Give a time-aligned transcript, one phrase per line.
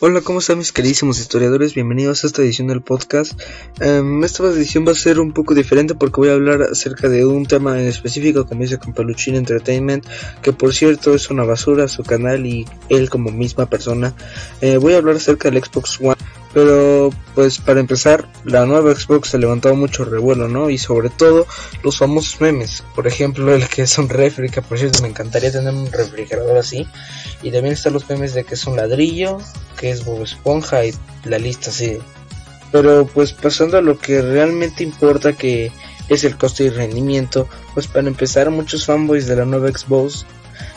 [0.00, 1.74] Hola, ¿cómo están mis queridísimos historiadores?
[1.74, 3.32] Bienvenidos a esta edición del podcast.
[3.80, 7.26] Um, esta edición va a ser un poco diferente porque voy a hablar acerca de
[7.26, 10.06] un tema en específico, como dice con Paluchin Entertainment,
[10.40, 14.14] que por cierto es una basura su canal y él como misma persona.
[14.60, 16.14] Eh, voy a hablar acerca del Xbox One.
[16.54, 20.70] Pero pues para empezar, la nueva Xbox ha levantado mucho revuelo, ¿no?
[20.70, 21.46] Y sobre todo
[21.82, 22.82] los famosos memes.
[22.94, 26.56] Por ejemplo, el que es un refri, que por cierto me encantaría tener un refrigerador
[26.56, 26.86] así.
[27.42, 29.38] Y también están los memes de que es un ladrillo,
[29.78, 31.98] que es Bob Esponja y la lista así.
[32.72, 35.70] Pero pues pasando a lo que realmente importa que
[36.08, 40.24] es el coste y rendimiento, pues para empezar muchos fanboys de la nueva Xbox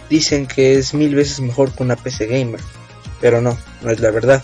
[0.10, 2.60] dicen que es mil veces mejor que una PC gamer.
[3.22, 4.44] Pero no, no es la verdad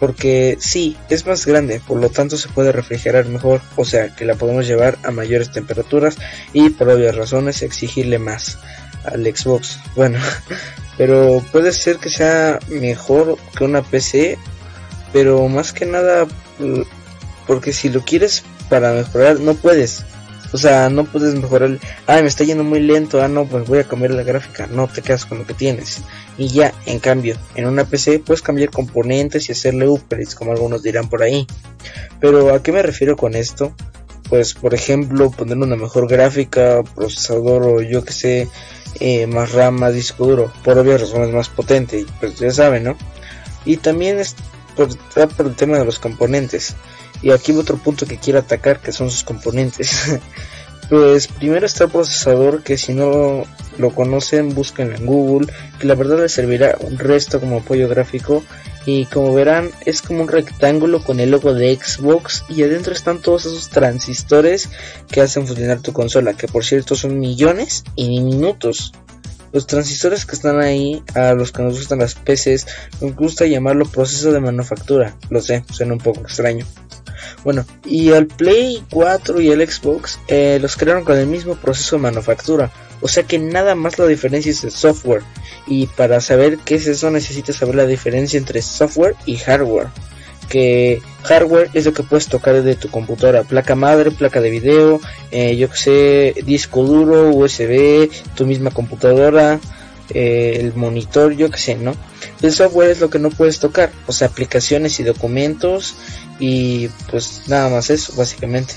[0.00, 4.24] porque sí, es más grande, por lo tanto se puede refrigerar mejor, o sea que
[4.24, 6.16] la podemos llevar a mayores temperaturas
[6.52, 8.58] y por obvias razones exigirle más
[9.04, 9.78] al Xbox.
[9.94, 10.18] Bueno,
[10.98, 14.38] pero puede ser que sea mejor que una PC,
[15.12, 16.26] pero más que nada
[17.46, 20.04] porque si lo quieres para mejorar no puedes.
[20.54, 21.80] O sea, no puedes mejorar.
[22.06, 23.20] Ah, me está yendo muy lento.
[23.20, 24.68] Ah, no, pues voy a cambiar la gráfica.
[24.68, 26.02] No, te quedas con lo que tienes.
[26.38, 30.84] Y ya, en cambio, en una PC puedes cambiar componentes y hacerle upgrades, como algunos
[30.84, 31.44] dirán por ahí.
[32.20, 33.74] Pero, ¿a qué me refiero con esto?
[34.28, 38.48] Pues, por ejemplo, poner una mejor gráfica, procesador o yo que sé,
[39.00, 40.52] eh, más RAM, más disco duro.
[40.62, 42.06] Por obvias razones más potente.
[42.20, 42.96] Pues ya saben, ¿no?
[43.64, 44.36] Y también es
[44.76, 44.96] por,
[45.30, 46.76] por el tema de los componentes.
[47.22, 50.18] Y aquí otro punto que quiero atacar, que son sus componentes.
[50.88, 53.44] pues primero está el procesador, que si no
[53.78, 58.42] lo conocen, busquen en Google, que la verdad les servirá un resto como apoyo gráfico.
[58.86, 63.22] Y como verán, es como un rectángulo con el logo de Xbox y adentro están
[63.22, 64.68] todos esos transistores
[65.10, 68.92] que hacen funcionar tu consola, que por cierto son millones y minutos.
[69.52, 72.66] Los transistores que están ahí, a los que nos gustan las PCs,
[73.00, 75.16] nos gusta llamarlo proceso de manufactura.
[75.30, 76.66] Lo sé, suena un poco extraño.
[77.42, 81.96] Bueno, y el Play 4 y el Xbox eh, los crearon con el mismo proceso
[81.96, 82.70] de manufactura.
[83.00, 85.22] O sea que nada más la diferencia es el software.
[85.66, 89.88] Y para saber qué es eso necesitas saber la diferencia entre software y hardware.
[90.48, 93.42] Que hardware es lo que puedes tocar de tu computadora.
[93.42, 99.60] Placa madre, placa de video, eh, yo que sé, disco duro, USB, tu misma computadora,
[100.10, 101.94] eh, el monitor, yo que sé, ¿no?
[102.42, 103.90] El software es lo que no puedes tocar.
[104.06, 105.94] O sea, aplicaciones y documentos
[106.38, 108.74] y pues nada más eso, básicamente.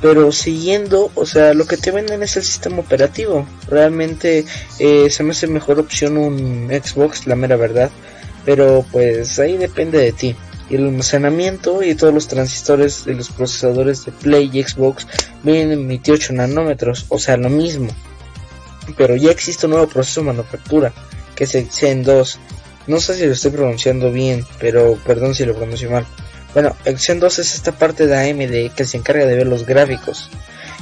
[0.00, 3.46] Pero siguiendo, o sea, lo que te venden es el sistema operativo.
[3.68, 4.44] Realmente
[4.78, 7.90] eh, se me hace mejor opción un Xbox, la mera verdad.
[8.44, 10.36] Pero pues ahí depende de ti.
[10.70, 15.06] Y el almacenamiento y todos los transistores de los procesadores de Play y Xbox
[15.42, 17.88] vienen en 28 nanómetros, o sea, lo mismo.
[18.96, 20.92] Pero ya existe un nuevo proceso de manufactura,
[21.34, 22.38] que es el Zen 2.
[22.86, 26.06] No sé si lo estoy pronunciando bien, pero perdón si lo pronuncio mal.
[26.54, 30.30] Bueno, Zen 2 es esta parte de AMD que se encarga de ver los gráficos.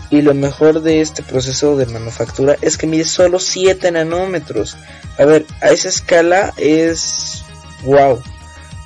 [0.08, 4.76] Y lo mejor de este proceso de manufactura es que mide solo 7 nanómetros.
[5.18, 7.42] A ver, a esa escala es
[7.84, 8.22] wow.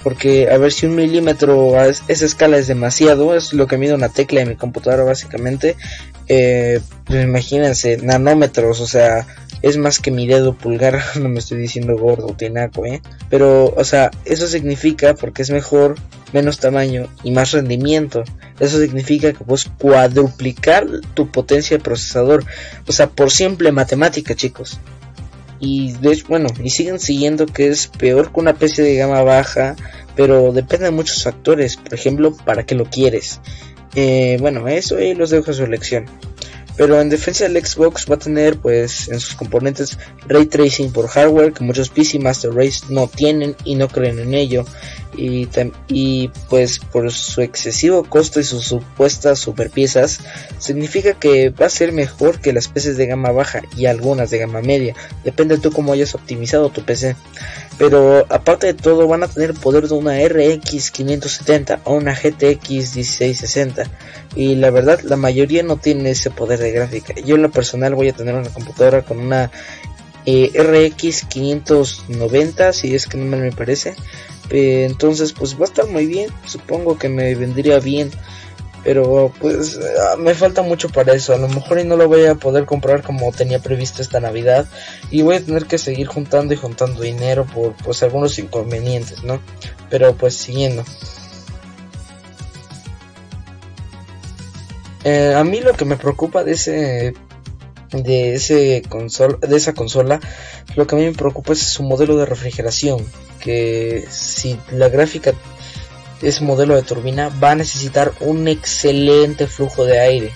[0.03, 3.92] Porque a ver si un milímetro a esa escala es demasiado, es lo que mide
[3.92, 5.76] una tecla en mi computadora básicamente.
[6.32, 9.26] Eh, pues imagínense, nanómetros, o sea,
[9.62, 13.02] es más que mi dedo pulgar, no me estoy diciendo gordo, tinaco, ¿eh?
[13.28, 15.96] Pero, o sea, eso significa, porque es mejor,
[16.32, 18.22] menos tamaño y más rendimiento.
[18.60, 22.44] Eso significa que puedes cuadruplicar tu potencia de procesador.
[22.86, 24.78] O sea, por simple matemática, chicos.
[25.58, 29.74] Y de bueno, y siguen siguiendo que es peor que una PC de gama baja,
[30.14, 31.76] pero depende de muchos factores.
[31.76, 33.41] Por ejemplo, para qué lo quieres.
[33.94, 36.06] Eh, bueno, eso ahí los dejo a su elección.
[36.76, 41.08] Pero en defensa del Xbox va a tener pues en sus componentes ray tracing por
[41.08, 44.64] hardware que muchos PC Master Race no tienen y no creen en ello.
[45.14, 45.46] Y,
[45.88, 50.20] y pues por su excesivo costo y sus supuestas superpiezas
[50.58, 54.38] significa que va a ser mejor que las PCs de gama baja y algunas de
[54.38, 54.94] gama media.
[55.22, 57.15] Depende de tú cómo hayas optimizado tu PC.
[57.80, 62.94] Pero aparte de todo van a tener poder de una RX 570 o una GTX
[62.94, 63.84] 1660
[64.36, 67.15] y la verdad la mayoría no tiene ese poder de gráfica.
[67.24, 69.50] Yo en lo personal voy a tener una computadora con una
[70.27, 73.94] eh, RX 590 si es que no me parece.
[74.50, 78.10] Entonces pues va a estar muy bien, supongo que me vendría bien.
[78.82, 81.34] Pero pues ah, me falta mucho para eso.
[81.34, 84.66] A lo mejor y no lo voy a poder comprar como tenía previsto esta Navidad.
[85.10, 89.41] Y voy a tener que seguir juntando y juntando dinero por pues algunos inconvenientes, ¿no?
[89.91, 90.84] Pero pues siguiendo.
[95.04, 97.15] Eh, a mí lo que me preocupa de ese
[97.92, 100.21] de ese consol de esa consola
[100.77, 103.04] lo que a mí me preocupa es su modelo de refrigeración
[103.41, 105.32] que si la gráfica
[106.22, 110.32] es modelo de turbina va a necesitar un excelente flujo de aire.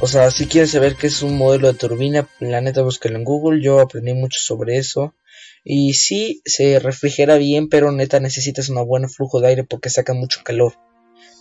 [0.00, 3.24] O sea si quieres saber qué es un modelo de turbina la neta búsquelo en
[3.24, 5.14] google yo aprendí mucho sobre eso.
[5.62, 10.14] Y sí se refrigera bien pero neta necesitas un buen flujo de aire porque saca
[10.14, 10.74] mucho calor.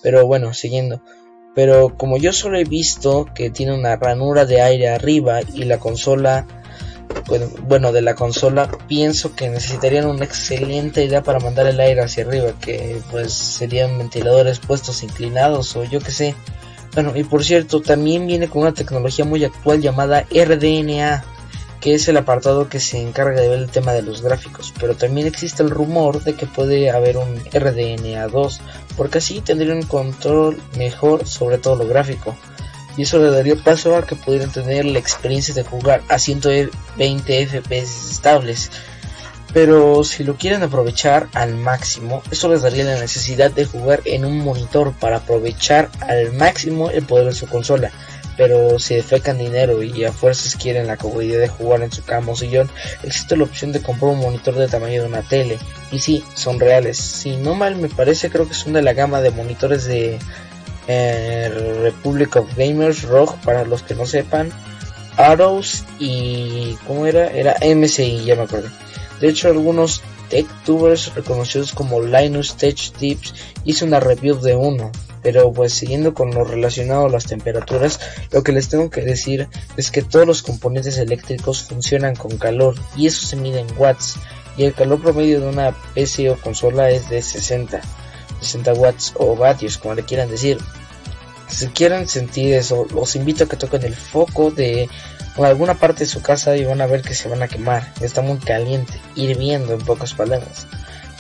[0.04, 1.02] Pero bueno siguiendo.
[1.56, 5.80] Pero como yo solo he visto que tiene una ranura de aire arriba y la
[5.80, 6.46] consola
[7.64, 12.26] bueno, de la consola pienso que necesitarían una excelente idea para mandar el aire hacia
[12.26, 16.36] arriba que pues serían ventiladores puestos inclinados o yo que sé
[16.94, 21.24] bueno y por cierto también viene con una tecnología muy actual llamada RDNA
[21.80, 24.96] que es el apartado que se encarga de ver el tema de los gráficos, pero
[24.96, 28.60] también existe el rumor de que puede haber un RDNA2,
[28.98, 32.36] porque así tendría un control mejor sobre todo lo gráfico.
[33.00, 37.48] Y eso le daría paso a que pudieran tener la experiencia de jugar a 120
[37.48, 38.70] FPS estables.
[39.54, 44.26] Pero si lo quieren aprovechar al máximo, eso les daría la necesidad de jugar en
[44.26, 47.90] un monitor para aprovechar al máximo el poder de su consola
[48.40, 52.32] pero si defecan dinero y a fuerzas quieren la comodidad de jugar en su cama
[52.32, 52.70] o sillón,
[53.04, 55.58] existe la opción de comprar un monitor de tamaño de una tele.
[55.92, 56.98] Y sí, son reales.
[56.98, 60.20] Si no mal me parece, creo que son de la gama de monitores de
[60.90, 64.52] eh, Republic of Gamers, ROG, para los que no sepan,
[65.18, 66.78] Arrows y...
[66.88, 67.28] ¿cómo era?
[67.28, 68.70] Era MSI, ya me acuerdo.
[69.22, 73.34] De hecho, algunos TechTubers reconocidos como Linus Tech Tips
[73.66, 74.92] hizo una review de uno
[75.22, 78.00] pero pues siguiendo con lo relacionado a las temperaturas,
[78.32, 79.48] lo que les tengo que decir
[79.78, 84.18] es que todos los componentes eléctricos funcionan con calor y eso se mide en watts
[84.58, 87.82] y el calor promedio de una PC o consola es de 60,
[88.42, 90.58] 60 watts o vatios como le quieran decir.
[91.48, 94.88] Si quieren sentir eso, los invito a que toquen el foco de
[95.38, 97.92] alguna parte de su casa y van a ver que se van a quemar.
[98.02, 100.68] Está muy caliente, hirviendo en pocas palabras.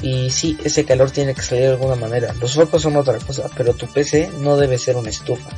[0.01, 2.33] Y sí, ese calor tiene que salir de alguna manera.
[2.39, 5.49] Los focos son otra cosa, pero tu PC no debe ser una estufa.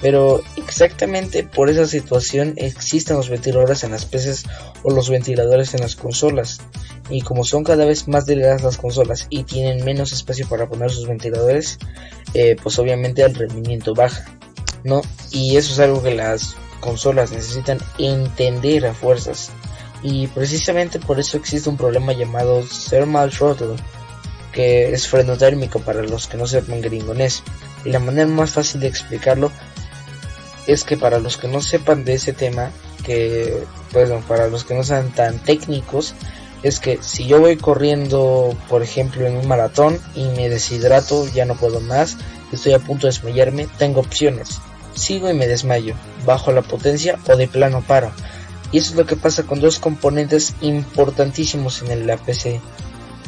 [0.00, 4.44] Pero exactamente por esa situación existen los ventiladores en las PCs
[4.82, 6.60] o los ventiladores en las consolas.
[7.10, 10.90] Y como son cada vez más delgadas las consolas y tienen menos espacio para poner
[10.90, 11.78] sus ventiladores,
[12.34, 14.24] eh, pues obviamente el rendimiento baja.
[14.84, 15.02] ¿no?
[15.30, 19.50] Y eso es algo que las consolas necesitan entender a fuerzas
[20.02, 23.76] y precisamente por eso existe un problema llamado thermal throttle,
[24.52, 27.42] que es freno térmico para los que no sepan gringonés.
[27.84, 29.50] Y la manera más fácil de explicarlo
[30.72, 32.70] es que para los que no sepan de ese tema,
[33.04, 36.14] que pues para los que no sean tan técnicos,
[36.62, 41.44] es que si yo voy corriendo, por ejemplo, en un maratón y me deshidrato, ya
[41.44, 42.18] no puedo más,
[42.52, 44.60] estoy a punto de desmayarme, tengo opciones.
[44.94, 45.94] Sigo y me desmayo,
[46.24, 48.12] bajo la potencia o de plano paro.
[48.70, 52.60] Y eso es lo que pasa con dos componentes importantísimos en el PC,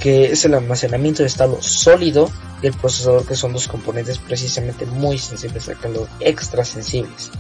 [0.03, 2.29] que es el almacenamiento de estado sólido
[2.61, 7.31] y el procesador, que son dos componentes precisamente muy sensibles al calor, extra sensibles.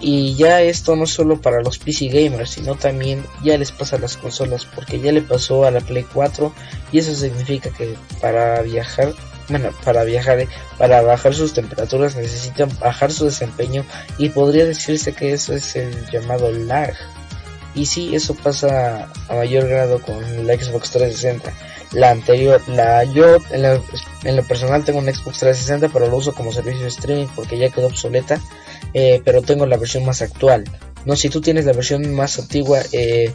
[0.00, 4.00] Y ya esto no solo para los PC gamers, sino también ya les pasa a
[4.00, 6.52] las consolas, porque ya le pasó a la Play 4
[6.92, 9.14] y eso significa que para viajar
[9.48, 10.46] bueno, para viajar,
[10.78, 13.84] para bajar sus temperaturas necesitan bajar su desempeño
[14.16, 16.94] y podría decirse que eso es el llamado lag.
[17.74, 21.52] Y sí, eso pasa a mayor grado con la Xbox 360.
[21.94, 26.52] La anterior, la yo en, lo personal tengo un Xbox 360, pero lo uso como
[26.52, 28.40] servicio de streaming porque ya quedó obsoleta.
[28.92, 30.64] Eh, pero tengo la versión más actual.
[31.04, 33.32] No, si tú tienes la versión más antigua, eh,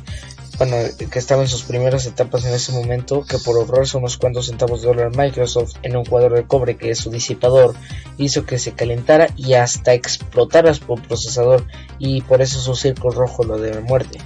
[0.57, 0.75] bueno,
[1.09, 4.81] que estaba en sus primeras etapas en ese momento, que por ahorrarse unos cuantos centavos
[4.81, 7.75] de dólar Microsoft en un cuadro de cobre que es su disipador,
[8.17, 11.65] hizo que se calentara y hasta explotara por procesador
[11.97, 14.19] y por eso su círculo rojo lo de muerte.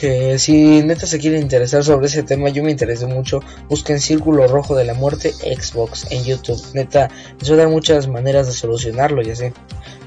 [0.00, 3.40] Que si neta se quiere interesar sobre ese tema, yo me interesé mucho.
[3.68, 6.58] Busquen Círculo Rojo de la Muerte Xbox en YouTube.
[6.72, 9.52] Neta, les voy a dar muchas maneras de solucionarlo, ya sé.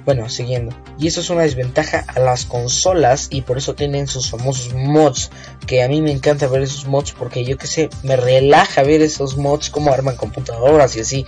[0.03, 0.75] Bueno, siguiendo.
[0.97, 5.29] Y eso es una desventaja a las consolas y por eso tienen sus famosos mods.
[5.67, 9.03] Que a mí me encanta ver esos mods porque yo que sé, me relaja ver
[9.03, 11.27] esos mods como arman computadoras y así.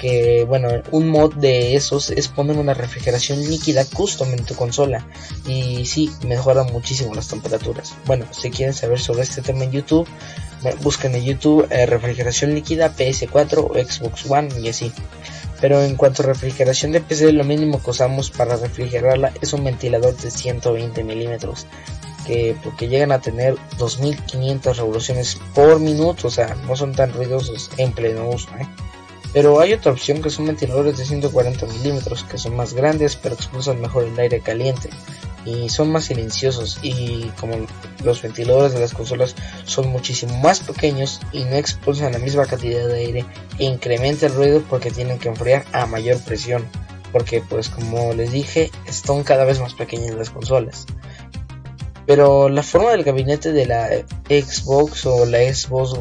[0.00, 5.06] Que bueno, un mod de esos es poner una refrigeración líquida custom en tu consola.
[5.46, 7.94] Y sí, mejora muchísimo las temperaturas.
[8.06, 10.08] Bueno, si quieren saber sobre este tema en YouTube,
[10.82, 14.92] busquen en YouTube eh, refrigeración líquida PS4 o Xbox One y así.
[15.60, 19.64] Pero en cuanto a refrigeración de PC, lo mínimo que usamos para refrigerarla es un
[19.64, 21.66] ventilador de 120 milímetros.
[22.26, 27.70] Que porque llegan a tener 2500 revoluciones por minuto, o sea, no son tan ruidosos
[27.76, 28.48] en pleno uso.
[28.58, 28.66] ¿eh?
[29.32, 33.34] Pero hay otra opción que son ventiladores de 140 milímetros, que son más grandes pero
[33.34, 34.90] expulsan mejor el aire caliente.
[35.46, 37.56] y son más silenciosos y como
[38.04, 39.34] los ventiladores de las consolas
[39.64, 43.24] son muchísimo más pequeños y no expulsan la misma cantidad de aire
[43.58, 46.66] e incrementa el ruido porque tienen que enfriar a mayor presión
[47.10, 50.84] porque pues como les dije están cada vez más pequeñas las consolas
[52.06, 53.88] pero la forma del gabinete de la
[54.28, 55.94] Xbox o la Xbox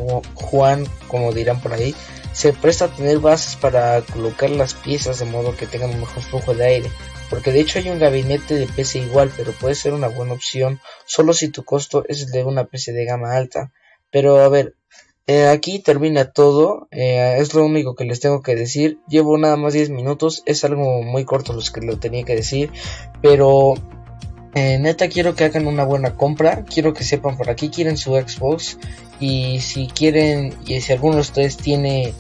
[0.52, 1.96] One como dirán por ahí
[2.34, 6.24] se presta a tener bases para colocar las piezas de modo que tengan un mejor
[6.24, 6.92] flujo de aire
[7.30, 10.80] porque de hecho hay un gabinete de PC igual, pero puede ser una buena opción
[11.06, 13.72] solo si tu costo es de una PC de gama alta.
[14.12, 14.76] Pero a ver,
[15.28, 18.98] eh, aquí termina todo, eh, es lo único que les tengo que decir.
[19.08, 22.72] Llevo nada más 10 minutos, es algo muy corto los que lo tenía que decir,
[23.22, 23.76] pero
[24.56, 28.16] eh, neta quiero que hagan una buena compra, quiero que sepan por aquí quieren su
[28.16, 28.78] Xbox.
[29.20, 32.14] Y si quieren y si alguno de ustedes tiene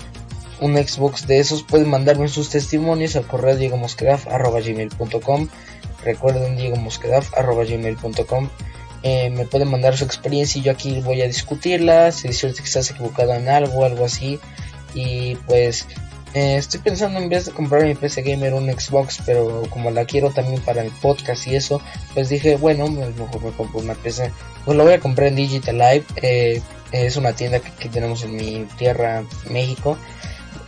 [0.59, 5.47] un Xbox de esos, pueden mandarme sus testimonios al correo diegomosquedaf.gmail.com
[6.03, 8.49] Recuerden diegomosquedaf.gmail.com
[9.01, 12.57] eh, me pueden mandar su experiencia y yo aquí voy a discutirla, si es cierto
[12.57, 14.39] que estás equivocado en algo, algo así.
[14.93, 15.87] Y pues
[16.33, 20.05] eh, estoy pensando en vez de comprar mi PC Gamer un Xbox, pero como la
[20.05, 21.81] quiero también para el podcast y eso,
[22.13, 24.31] pues dije, bueno, mejor me compro una PC.
[24.65, 28.35] Pues la voy a comprar en Digital Live, eh, es una tienda que tenemos en
[28.35, 29.97] mi tierra, México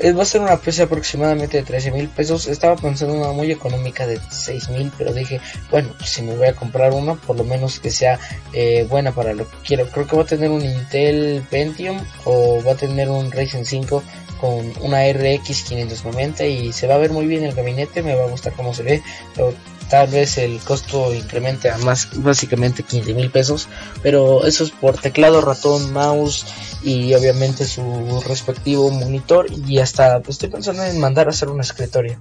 [0.10, 2.48] va a ser una PC aproximadamente de 13 mil pesos.
[2.48, 5.39] Estaba pensando en una muy económica de 6 mil, pero dije,
[5.70, 8.20] bueno, pues si me voy a comprar una, por lo menos que sea
[8.53, 9.88] eh, buena para lo que quiero.
[9.88, 14.03] Creo que va a tener un Intel Pentium o va a tener un Ryzen 5
[14.41, 18.24] con una RX 590 y se va a ver muy bien el gabinete, me va
[18.24, 19.03] a gustar cómo se ve,
[19.36, 19.53] pero
[19.88, 23.69] tal vez el costo incremente a más básicamente 15 mil pesos,
[24.01, 26.45] pero eso es por teclado, ratón, mouse
[26.81, 32.17] y obviamente su respectivo monitor y hasta estoy pensando en mandar a hacer un escritorio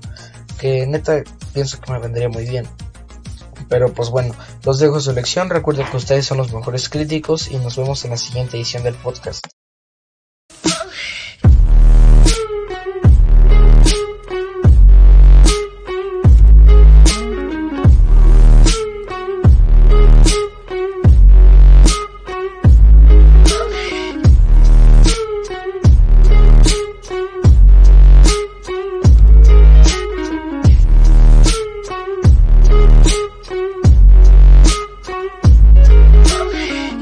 [0.58, 1.22] que neta
[1.54, 2.66] pienso que me vendría muy bien.
[3.68, 4.34] Pero pues bueno,
[4.64, 5.48] los dejo su lección.
[5.48, 8.94] Recuerden que ustedes son los mejores críticos y nos vemos en la siguiente edición del
[8.94, 9.46] podcast.